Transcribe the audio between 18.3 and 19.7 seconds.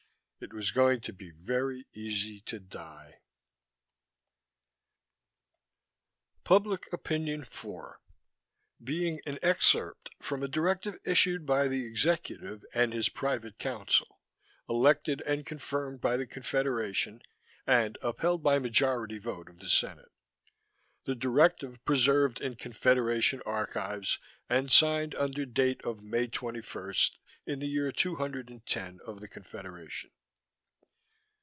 by majority vote of the